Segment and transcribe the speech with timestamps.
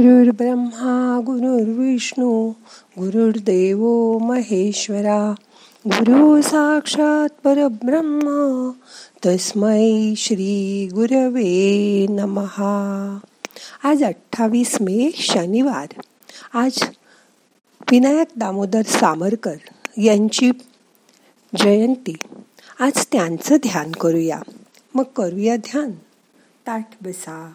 [0.00, 2.50] गुरुर्ब्रह्मा गुरुर्विष्णू
[2.98, 5.34] गुरुर्देव महेश्वरा
[5.86, 8.70] गुरु साक्षात परब्रह्म
[9.26, 13.18] तस्मै श्री गुरवे नमहा
[13.84, 16.00] आज अठ्ठावीस मे शनिवार.
[16.54, 16.78] आज
[17.90, 19.56] विनायक दामोदर सामरकर
[19.96, 20.50] यांची
[21.58, 22.16] जयंती.
[22.80, 24.40] आज त्यांचं ध्यान करूया.
[24.94, 25.90] मग करूया ध्यान.
[26.66, 27.52] ताठ बसा.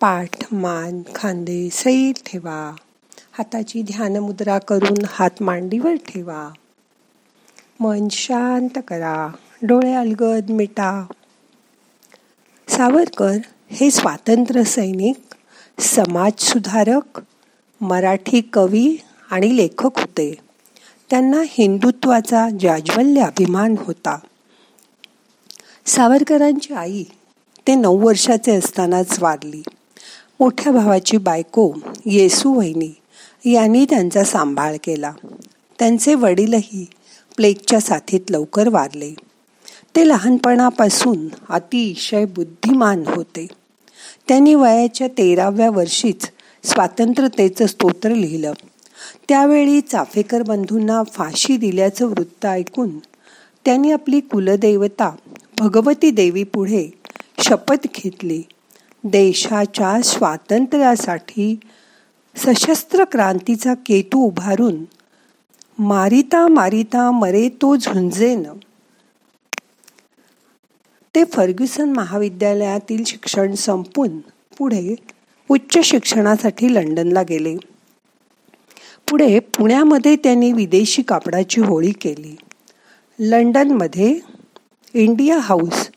[0.00, 2.76] पाठ मान खांदे सैल ठेवा.
[3.32, 6.50] हाताची ध्यान मुद्रा करून हात मांडीवर ठेवा.
[7.80, 9.28] मन शांत करा.
[9.62, 11.06] डोळे अलगद मिटा.
[12.68, 13.36] सावरकर
[13.70, 15.34] हे स्वातंत्र्य सैनिक
[15.80, 17.20] समाजसुधारक
[17.80, 18.96] मराठी कवी
[19.30, 20.34] आणि लेखक होते.
[21.10, 24.18] त्यांना हिंदुत्वाचा जाज्वल्य अभिमान होता.
[25.86, 27.04] सावरकरांची आई
[27.66, 29.62] ते नऊ वर्षाचे असतानाच वारली.
[30.40, 31.72] मोठ्या भावाची बायको
[32.06, 32.94] येसू वहिनी
[33.52, 35.12] यांनी त्यांचा सांभाळ केला.
[35.78, 36.86] त्यांचे वडीलही
[37.36, 39.14] प्लेगच्या साथीत लवकर वारले.
[39.96, 43.46] ते लहानपणापासून अतिशय बुद्धिमान होते.
[44.28, 46.30] त्यांनी वयाच्या तेराव्या वर्षीच
[46.64, 48.52] स्वातंत्र्यतेचं स्तोत्र लिहिलं.
[49.28, 52.98] त्यावेळी चाफेकर बंधूंना फाशी दिल्याचं वृत्त ऐकून
[53.64, 55.16] त्यांनी आपली कुलदेवता
[55.58, 56.88] भगवती देवी पुढे
[57.40, 58.42] शपथ घेतली.
[59.06, 61.60] देशाच्या स्वातंत्र्यासाठी
[62.36, 64.84] सशस्त्र क्रांतीचा केतू उभारून
[65.78, 68.42] मारिता मारिता मरे तो झुंजेन.
[71.14, 74.18] ते फर्ग्युसन महाविद्यालयातील शिक्षण संपून
[74.58, 74.94] पुढे
[75.48, 77.56] उच्च शिक्षणासाठी लंडनला गेले.
[79.10, 82.36] पुढे पुण्यामध्ये त्यांनी विदेशी कापडाची होळी केली.
[83.18, 84.20] लंडनमध्ये
[84.94, 85.90] इंडिया हाऊस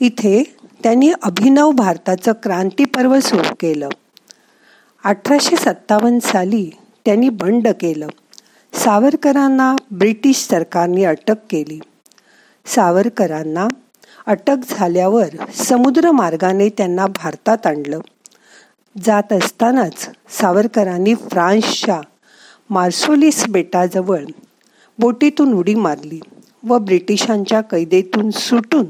[0.00, 3.88] इथे त्यांनी अभिनव भारताचं क्रांती पर्व सुरू केलं.
[5.04, 6.70] अठराशे सत्तावन्न साली
[7.04, 8.06] त्यांनी बंड केलं.
[8.72, 11.80] सावरकरांना ब्रिटिश सरकारने अटक केली.
[12.66, 13.68] सावरकरांना
[14.26, 18.00] अटक झाल्यावर समुद्र मार्गाने त्यांना भारतात आणलं.
[19.04, 22.00] जात असतानाच सावरकरांनी फ्रान्सच्या
[22.70, 24.24] मार्सोलिस बेटाजवळ
[24.98, 26.20] बोटीतून उडी मारली
[26.68, 28.84] व ब्रिटिशांच्या कैदेतून सुटून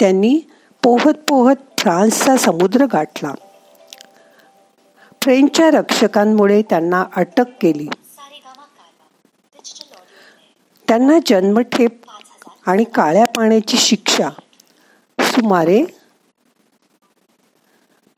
[0.00, 0.40] त्यांनी
[0.86, 3.32] पोहत पोहत फ्रान्सचा समुद्र गाठला.
[5.22, 7.88] फ्रेंचच्या रक्षकांमुळे त्यांना अटक केली.
[10.88, 12.00] त्यांना जन्मठेप
[12.66, 14.28] आणि काळ्या पाण्याची शिक्षा.
[15.20, 15.84] सुमारे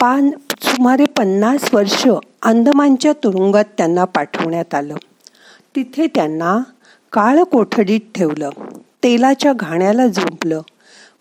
[0.00, 0.30] पान
[0.60, 2.08] सुमारे पन्नास वर्ष
[2.42, 4.94] अंदमानच्या तुरुंगात त्यांना पाठवण्यात आलं.
[5.76, 6.58] तिथे त्यांना
[7.12, 8.50] काळ कोठडीत ठेवलं.
[9.02, 10.60] तेलाच्या घाण्याला झोपलं.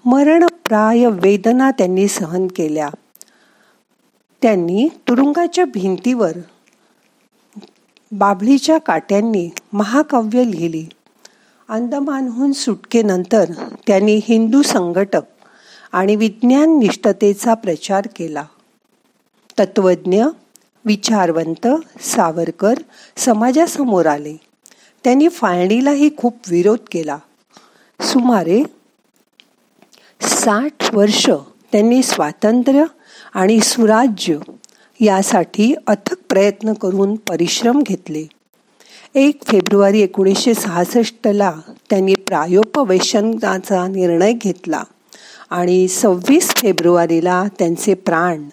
[0.09, 2.89] मरणप्राय वेदना त्यांनी सहन केल्या.
[4.41, 6.31] त्यांनी तुरुंगाच्या भिंतीवर
[8.11, 10.85] बाभळीच्या काट्यांनी महाकाव्य लिहिली.
[11.69, 13.51] अंदमानहून सुटकेनंतर
[13.87, 15.21] त्यांनी हिंदू संघटक
[15.91, 18.43] आणि विज्ञान निष्ठतेचा प्रचार केला.
[19.59, 20.23] तत्वज्ञ
[20.85, 21.67] विचारवंत
[22.01, 22.73] सावरकर
[23.17, 24.35] समाजासमोर आले.
[25.03, 27.17] त्यांनी फाळणीलाही खूप विरोध केला.
[28.01, 28.63] सुमारे
[30.47, 31.29] साठ वर्ष
[31.71, 32.83] त्यांनी स्वातंत्र्य
[33.33, 34.37] आणि सुराज्य
[34.99, 38.27] यासाठी अथक प्रयत्न करून परिश्रम घेतले.
[39.15, 41.53] एक फेब्रुवारी एकोणीसशे सहासष्टला
[41.89, 44.83] त्यांनी प्रायोपवेशनाचा निर्णय घेतला
[45.49, 48.43] आणि सव्वीस फेब्रुवारीला त्यांचे प्राण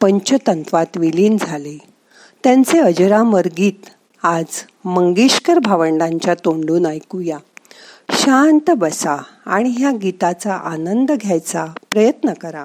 [0.00, 1.78] पंचतंत्वात विलीन झाले.
[2.44, 3.86] त्यांचे अजरामर गीत
[4.22, 4.46] आज
[4.84, 7.38] मंगेशकर भावंडांच्या तोंडून ऐकूया.
[8.10, 12.64] शांत बसा आणि ह्या गीताचा आनंद घ्यायचा प्रयत्न करा.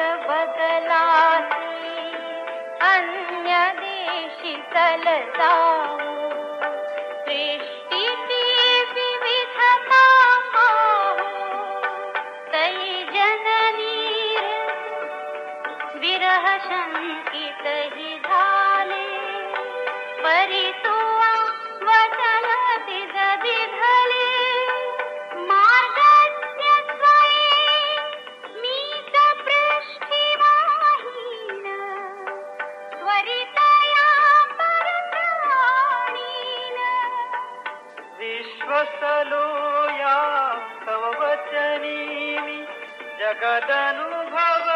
[0.00, 1.04] बदला
[2.88, 5.48] अन्यदेशी तलसा
[7.28, 9.38] दृष्टिवि
[12.52, 12.68] तै
[13.14, 13.96] जननी
[16.04, 17.66] विरहशङ्कित
[17.96, 18.08] हि
[20.48, 21.07] धारितो
[38.80, 40.16] लोया
[40.86, 42.58] तव वचनीमि
[43.20, 44.68] जगदनुभव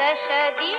[0.00, 0.72] दशरी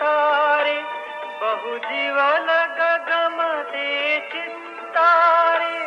[0.00, 0.78] तारे
[1.42, 4.42] बहुजीवन गगमतेची
[4.96, 5.78] तारे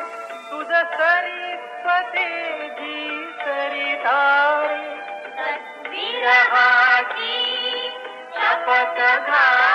[0.50, 2.28] तुझ सरिपते
[2.80, 2.98] जी
[3.44, 4.82] सरितारे
[5.38, 6.28] तस्वीर
[8.38, 9.73] शपथ घा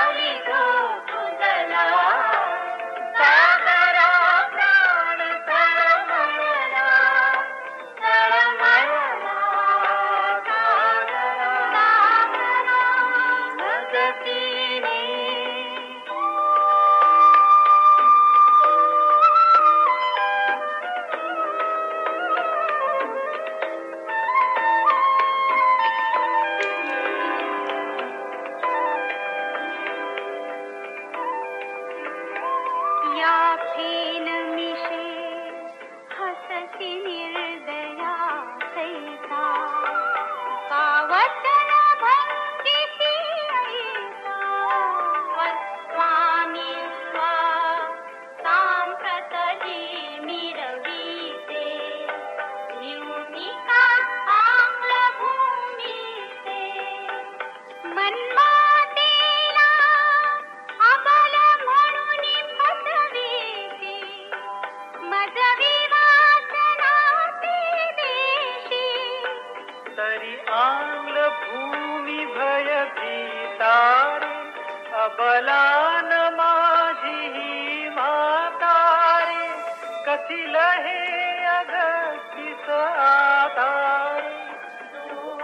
[80.19, 81.01] कथिल हे
[81.49, 83.67] अगतिस आता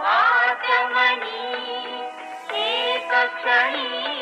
[0.05, 1.43] आत्मनी
[2.61, 4.14] एक क्षणी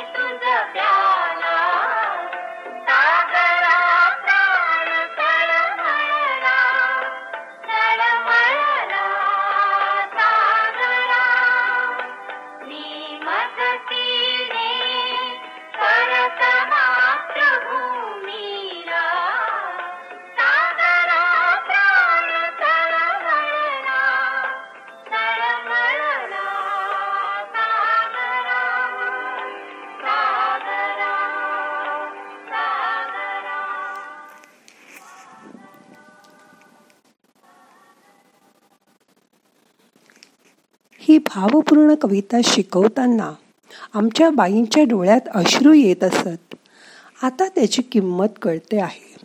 [41.05, 43.31] ही भावपूर्ण कविता शिकवताना
[43.93, 46.55] आमच्या बाईंच्या डोळ्यात अश्रू येत असत.
[47.23, 49.15] आता त्याची किंमत कळते आहे.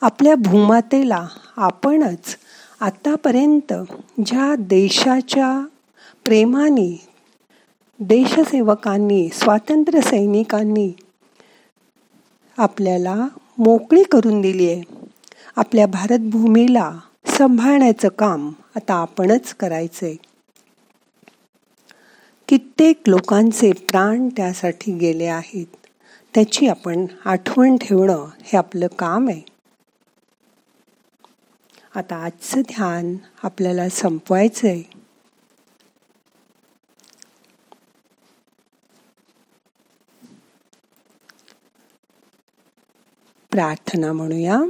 [0.00, 2.36] आपल्या भूमातेला आपणच
[2.80, 3.72] आतापर्यंत
[4.26, 5.66] ज्या देशाच्या
[6.24, 7.08] प्रेमाने
[8.00, 10.92] देशसेवकांनी स्वातंत्र्य सैनिकांनी
[12.58, 13.26] आपल्याला
[13.58, 14.82] मोकळी करून दिली आहे.
[15.56, 16.92] आपल्या भारतभूमीला
[17.26, 20.25] सांभाळण्याचं काम आता आपणच करायचं आहे
[22.48, 25.66] कित्येक लोकांचे प्राण त्यासाठी गेले आहेत.
[26.34, 29.42] त्याची आपण आठवण ठेवणं हे आपलं काम आहे.
[31.94, 34.82] आता आजचं ध्यान आपल्याला संपवायचं आहे
[43.50, 44.60] प्रार्थना म्हणूया.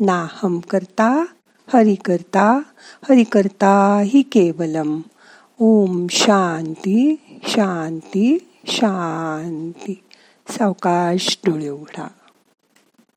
[0.00, 1.24] नाहम करता
[1.72, 2.60] हरि करता
[3.08, 5.00] हरि करता हि केवलम.
[5.60, 10.02] ओम शांती शांती शांती.
[10.50, 12.08] सावकाश डोळे उघडा.